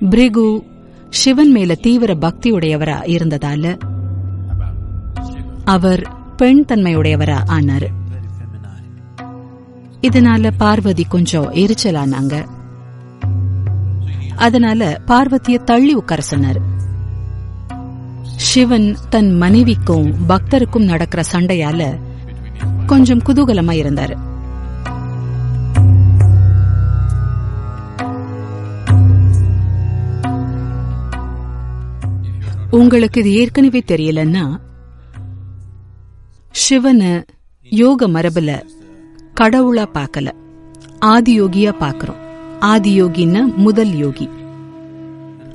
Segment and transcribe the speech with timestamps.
[0.00, 0.64] பிரிகு
[1.10, 3.78] சிவன் மேல தீவிர பக்தியுடையவரா இருந்ததால
[5.64, 7.90] அவர் பெண் தன்மையுடையவரா ஆனார்.
[10.00, 12.46] இதனால பார்வதி கொஞ்சம் எரிச்சலானாங்க.
[14.36, 16.60] அதனால பார்வதிய தள்ளி உட்கார சொன்னார்.
[18.36, 21.98] சிவன் தன் மனைவிக்கும் பக்தருக்கும் நடக்கிற சண்டையால
[22.86, 24.27] கொஞ்சம் குதூகலமா இருந்தாரு.
[32.68, 34.58] உங்களுக்கு இது ஏற்கனவே தெரியலன்னா
[36.50, 37.24] சிவனை
[37.64, 38.62] யோக மரபுல
[39.40, 40.32] கடவுளா பார்க்கல
[40.98, 42.16] ஆதி யோகியா பார்க்கறோம்.
[42.58, 44.28] ஆதி யோகின்னா முதல் யோகி.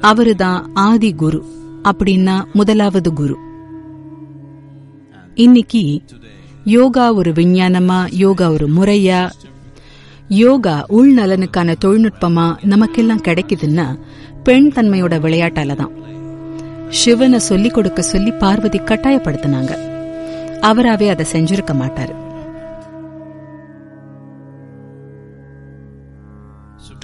[0.01, 1.43] அவருதான் ஆதி குரு
[1.83, 3.35] அப்படின்னா முதலாவது குரு.
[5.35, 6.01] இன்னைக்கு
[6.63, 9.31] யோகா ஒரு விஞ்ஞானமா யோகா ஒரு முறையா
[10.27, 13.99] யோகா உள்நலனுக்கான தொழில்நுட்பமா நமக்கெல்லாம் கிடைக்குதுன்னா
[14.43, 15.91] பெண் தன்மையோட விளையாட்டால தான்
[16.93, 19.77] சிவனை சொல்லிக் கொடுக்க சொல்லி பார்வதி கட்டாயப்படுத்தினாங்க.
[20.61, 22.15] அவராவே அதை செஞ்சிருக்க மாட்டாரு.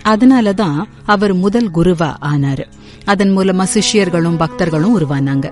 [0.06, 2.66] அதனாலதான் அவர் முதல் குருவா ஆனாரு.
[3.06, 5.52] அதன் மூலமா சிஷ்யர்களும் பக்தர்களும் உருவானாங்க.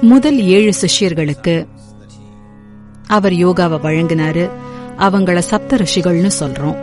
[0.00, 1.66] முதல் ஏழு சிஷ்யர்களுக்கு
[3.06, 4.50] அவர் யோகாவை வழங்கினாரு.
[4.98, 6.76] அவங்கள சப்த ரிஷிகள்னு சொல்றோம்.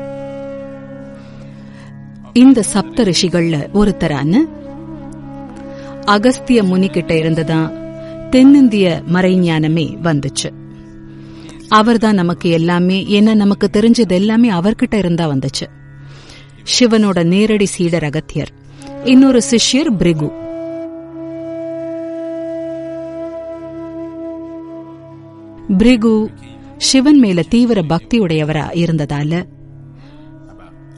[2.33, 4.37] இந்த சப்த ரிஷிகள்ல ஒருத்தரான
[6.11, 7.71] அகஸ்திய முனி கிட்ட இருந்துதான்
[8.29, 10.49] தென்னிந்திய மறைஞானமே வந்துச்சு.
[11.69, 15.67] அவர்தான் நமக்கு எல்லாமே என்ன நமக்கு தெரிஞ்சது எல்லாமே அவர்கிட்ட இருந்தா வந்துச்சு.
[16.79, 18.51] சிவனோட நேரடி சீடர் அகத்தியர்
[19.03, 20.31] இன்னொரு சிஷ்யர் பிரிகு.
[25.77, 26.29] பிரிகு
[26.77, 29.45] சிவன் மேல தீவிர பக்தி உடையவரா இருந்ததால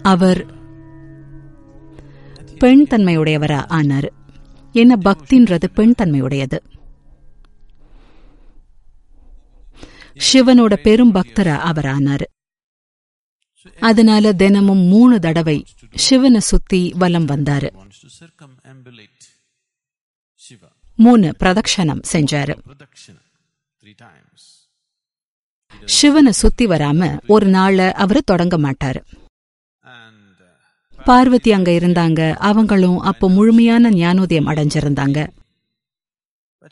[0.01, 0.45] அவர்
[2.57, 4.09] பெண் தன்மையுடையவரா ஆனாரு.
[4.73, 6.59] என்ன பக்தின்றது பெண் தன்மையுடையது
[10.33, 12.25] சிவனோட பெரும் பக்தரா அவர் ஆனாரு
[13.79, 17.69] அதனால தினமும் மூணு தடவை சிவனை சுத்தி வலம் வந்தாரு.
[20.95, 22.57] மூணு பிரதக்ஷணம் செஞ்சாரு.
[25.85, 29.01] சிவனை சுத்தி வராம ஒரு நாள அவரு தொடங்க மாட்டாரு.
[31.05, 32.33] பார்வதி அங்க இருந்தாங்க.
[32.33, 35.27] அவங்களும் அப்போ முழுமையான ஞானோதயம் அடைஞ்சிருந்தாங்க.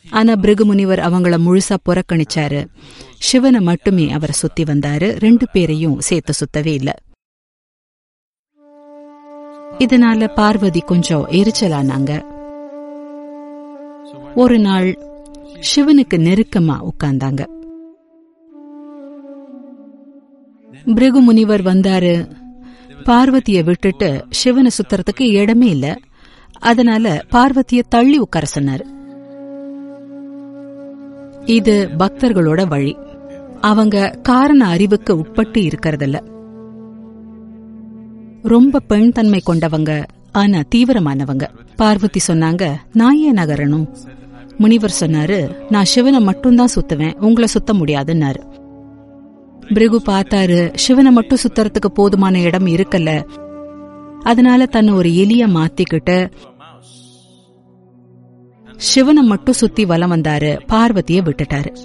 [0.10, 2.68] ஆனா பிருகுமுனிவர் அவங்கள முழுசா புறக்கணிச்சாரு.
[3.20, 5.20] சிவனை மட்டுமே அவரை சுத்தி வந்தாரு.
[5.20, 6.96] ரெண்டு பேரையும் சேர்த்து சுத்தவே இல்ல.
[9.80, 12.26] இதனால பார்வதி கொஞ்சம் எரிச்சலானாங்க.
[14.36, 14.98] ஒரு நாள்
[15.76, 17.48] சிவனுக்கு நெருக்கமா உட்கார்ந்தாங்க.
[20.96, 22.41] பிருகு முனிவர் வந்தாரு.
[23.04, 26.00] பார்வதிய விட்டுட்டு சிவனை சுத்துறதுக்கு இடமே இல்ல.
[26.60, 28.86] அதனால பார்வதிய தள்ளி உட்கார சொன்னார்.
[31.46, 32.98] இது பக்தர்களோட வழி.
[33.62, 36.30] அவங்க காரண அறிவுக்கு உட்பட்டு இருக்கிறதில்ல.
[38.44, 41.50] ரொம்ப பெண் தன்மை கொண்டவங்க ஆனா தீவிரமானவங்க.
[41.76, 43.96] பார்வதி சொன்னாங்க நான் ஏன் நகரணும்.
[44.58, 48.51] முனிவர் சொன்னாரு நான் சிவனை மட்டும்தான் சுத்துவேன் உங்களை சுத்த முடியாதுன்னாரு.
[49.68, 53.28] பிருகு பார்த்தாரு சிவனை மட்டும் சுத்தறதுக்கு போதுமான இடம் இருக்கல
[54.24, 56.32] அதனால தன்னை ஒரு எலிய மாத்திக்கிட்டு
[58.76, 60.60] சிவனை மட்டும் சுத்தி வலம் வந்தாரு.
[60.68, 61.76] பார்வதிய விட்டுட்டாரு.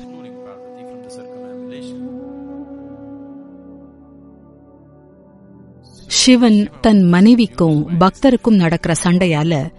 [6.06, 9.70] சிவன் தன் மனைவிக்கும் பக்தருக்கும் நடக்கிற சண்டையால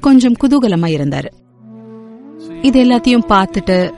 [0.00, 1.28] கொஞ்சம் குதூகலமா இருந்தாரு.
[2.62, 3.92] இது எல்லாத்தையும் பார்த்துட்டு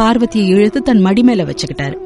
[0.00, 1.96] பார்வதியை இழுத்து தன் மடி மேல வச்சுக்கிட்டாரு.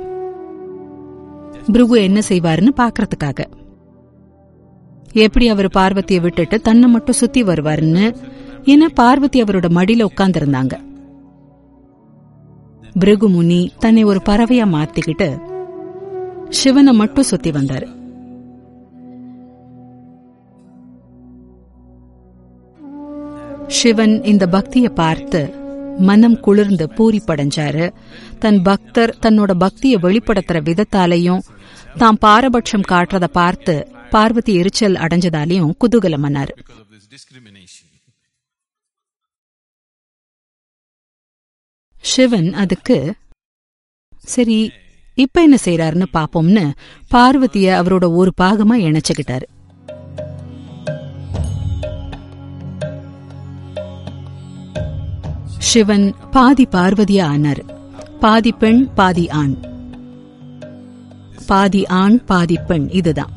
[1.72, 3.40] பிருகு என்ன செய்வாருன்னு பாக்குறதுக்காக.
[5.24, 8.06] எப்படி அவர் பார்வதியை விட்டுட்டு தன்னை மட்டும் சுத்தி வருவாருன்னு
[8.72, 10.74] ஏன்னா பார்வதி அவரோட மடியில உட்கார்ந்திருந்தாங்க.
[12.98, 15.28] பிருகு முனி தன்னை ஒரு பறவையா மாத்திக்கிட்டு
[16.50, 17.88] சிவனை மட்டும் சுத்தி வந்தாரு.
[23.78, 25.40] சிவன் இந்த பக்தியை பார்த்து
[25.98, 27.94] மனம் குளிர்ந்து பூரிப்படைஞ்சாரு
[28.38, 31.42] தன் பக்தர் தன்னோட பக்தியை வெளிப்படுத்துற விதத்தாலையும்
[31.98, 36.52] தாம் பாரபட்சம் காட்டுறத பார்த்து பார்வதி எரிச்சல் அடைஞ்சதாலையும் குதூகலமானாரு.
[42.00, 43.14] சிவன் அதுக்கு
[44.24, 44.72] சரி
[45.14, 46.72] இப்ப என்ன செய்யறாருன்னு பாப்போம்னு
[47.10, 49.46] பார்வதிய அவரோட ஒரு பாகமா இணைச்சுக்கிட்டாரு.
[55.74, 57.64] சிவன் பாதி பார்வதியா ஆனார்
[58.20, 59.54] பாதி பெண் பாதி ஆண்.
[61.46, 63.32] பாதி ஆண் பாதி பெண் இதுதான்.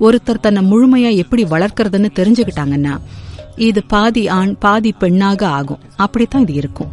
[0.00, 3.00] ஒருத்தர் தன்னை முழுமையா எப்படி வளர்க்கறதுன்னு தெரிஞ்சுக்கிட்டாங்கன்னா
[3.56, 5.78] இது பாதி ஆண் பாதி பெண்ணாக ஆகும்.
[5.96, 6.90] அப்படித்தான் இது இருக்கும்.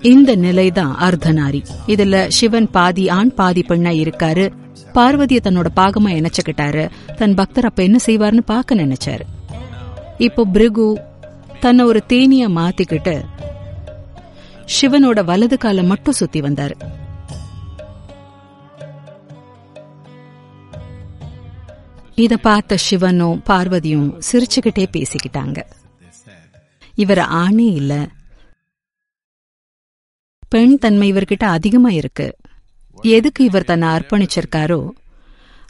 [0.00, 1.64] இந்த நிலைதான் அர்த்தநாரி.
[1.86, 4.50] இதுல சிவன் பாதி ஆண் பாதி பெண்ணா இருக்காரு.
[4.94, 6.88] பார்வதிய தன்னோட பாகமா இணைச்சுக்கிட்டாரு.
[7.16, 9.22] தன் பக்தர் அப்ப என்ன செய்வார்னு பார்க்க நினைச்சாரு.
[10.18, 11.00] இப்போ பிருகு
[11.60, 13.24] தன்னை ஒரு தேனியா மாத்திக்கிட்டு
[14.80, 16.74] சிவனோட வலது காலம் மட்டும் சுத்தி வந்தாரு.
[22.14, 25.62] இத பார்த்த சிவனும் பார்வதியும் சிரிச்சுக்கிட்டே பேசிக்கிட்டாங்க.
[26.94, 28.08] இவர் ஆணே இல்ல.
[30.48, 32.36] பெண் தன்மை இவர்கிட்ட அதிகமா இருக்கு.
[33.02, 34.90] எதுக்கு இவர் தன்னை அர்ப்பணிச்சிருக்காரோ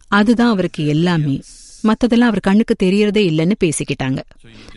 [0.09, 1.41] அதுதான் அவருக்கு எல்லாமே.
[1.83, 4.19] மத்ததெல்லாம் அவர் கண்ணுக்கு தெரியறதே இல்லைன்னு பேசிக்கிட்டாங்க.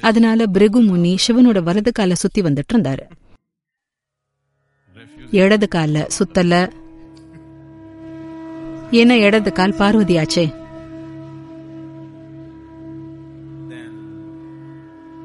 [0.02, 3.02] அதனால பிருகு முனி சிவனோட வலது கால சுத்தி வந்துட்டு இருந்தாரு.
[5.32, 6.72] இடது கால சுத்தல.
[8.92, 10.60] ஏன்னா இடது கால் பார்வதியாச்சே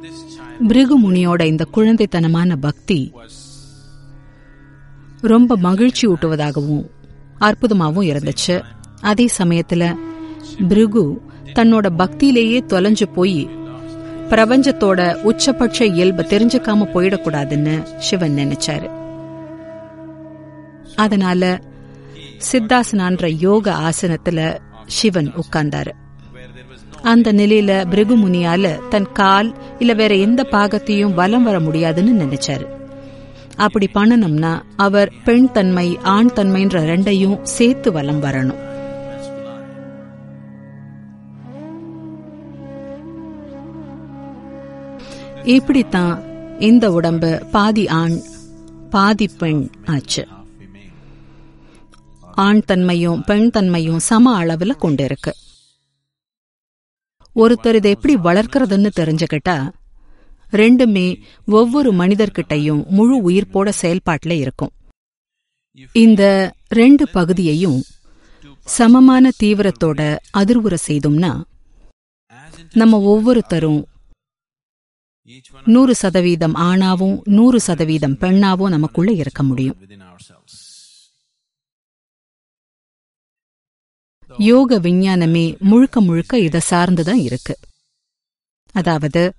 [0.02, 3.12] This முனியோட இந்த குழந்தைத்தனமான பக்தி
[5.20, 6.90] ரொம்ப மகிழ்ச்சி ஊட்டுவதாகவும்
[7.40, 8.62] அற்புதமாகவும் இருந்துச்சு.
[9.00, 9.96] அதே சமயத்துல
[10.68, 11.22] பிருகு
[11.56, 13.48] தன்னோட பக்தியிலேயே தொலைஞ்சு போய்
[14.30, 18.90] பிரபஞ்சத்தோட உச்சபட்ச இயல்பை தெரிஞ்சுக்காம போயிடக்கூடாதுன்னு சிவன் நினைச்சாரு.
[20.96, 21.60] அதனால
[22.52, 25.92] சித்தாசனான்ற யோக ஆசனத்துல சிவன் உட்கார்ந்தாரு.
[27.02, 32.66] அந்த நிலையில பிருகுமுனியால தன் கால் இல்ல வேற எந்த பாகத்தையும் வலம் வர முடியாதுன்னு நினைச்சாரு.
[33.56, 38.65] அப்படி பண்ணணும்னா அவர் பெண் தன்மை ஆண் தன்மைன்ற ரெண்டையும் சேர்த்து வலம் வரணும்.
[45.46, 46.14] இப்படித்தான்
[46.60, 48.16] இந்த உடம்பு பாதி ஆண்
[48.90, 50.26] பாதி பெண் ஆச்சு.
[52.20, 55.32] ஆண் தன்மையும் பெண் தன்மையும் சம அளவுல கொண்டிருக்கு.
[57.34, 59.70] ஒருத்தர் இதை எப்படி வளர்க்கறதுன்னு தெரிஞ்சுக்கிட்டா
[60.52, 64.70] ரெண்டுமே ஒவ்வொரு மனிதர்கிட்டையும் முழு உயிர்ப்போட செயல்பாட்டில் இருக்கும்.
[65.92, 67.82] இந்த ரெண்டு பகுதியையும்
[68.64, 71.42] சமமான தீவிரத்தோட அதிர்வுற செய்தோம்னா
[72.72, 73.86] நம்ம ஒவ்வொருத்தரும்
[75.64, 79.76] நூறு சதவீதம் ஆணாவும் நூறு சதவீதம் பெண்ணாவும் நமக்குள்ள இருக்க முடியும்.
[84.38, 87.56] யோக விஞ்ஞானமே முழுக்க முழுக்க இதை சார்ந்துதான் இருக்கு.
[88.72, 89.32] அதாவது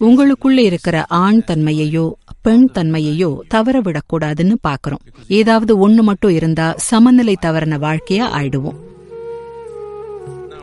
[0.00, 2.12] உங்களுக்குள்ள இருக்கிற ஆண் தன்மையையோ
[2.42, 5.04] பெண் தன்மையையோ தவற விடக்கூடாதுன்னு பாக்குறோம்.
[5.28, 8.80] ஏதாவது ஒண்ணு மட்டும் இருந்தா சமநிலை தவறின வாழ்க்கையா ஆயிடுவோம்.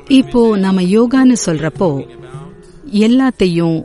[0.07, 1.89] இப்போ நம்ம யோகான்னு சொல்றப்போ
[2.92, 3.77] எல்லாத்தையும்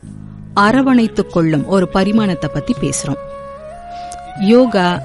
[0.56, 3.18] அரவணைத்துக் கொள்ளும் ஒரு பரிமாணத்தை பத்தி பேசுறோம்.
[4.40, 5.02] யோகா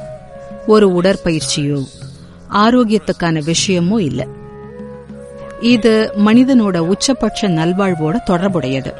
[0.68, 1.86] ஒரு உடற்பயிற்சியோ
[2.50, 4.27] ஆரோக்கியத்துக்கான விஷயமோ இல்லை.
[5.59, 8.94] இது மனிதனோட உச்சபட்ச நல்வாழ்வோட தொடர்புடையது.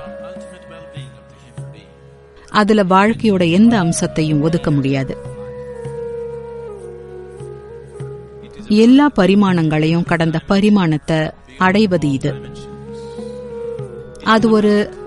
[2.50, 5.18] அதுல வாழ்க்கையோட எந்த அம்சத்தையும் ஒதுக்க முடியாது.
[8.68, 12.34] எல்லா பரிமாணங்களையும் கடந்த பரிமாணத்தை அடைவது இது.
[14.24, 15.00] அது ஒரு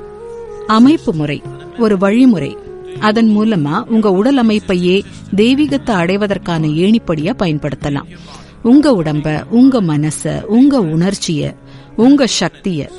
[0.66, 1.42] அமைப்பு முறை
[1.78, 2.56] ஒரு வழிமுறை.
[3.00, 5.02] அதன் மூலமா உங்க உடல் அமைப்பையே
[5.36, 8.16] தெய்வீகத்தை அடைவதற்கான ஏணிப்படியா பயன்படுத்தலாம்.
[8.62, 11.54] உங்க உடம்ப உங்க மனச உங்க உணர்ச்சிய
[11.96, 12.90] உங்க சக்திய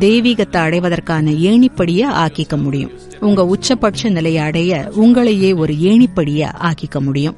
[0.00, 2.90] தெய்வீகத்தை அடைவதற்கான ஏணிப்படிய ஆக்கிக்க முடியும்.
[3.20, 7.36] உங்க உச்சபட்ச நிலையை அடைய உங்களையே ஒரு ஏணிப்படிய ஆக்கிக்க முடியும்.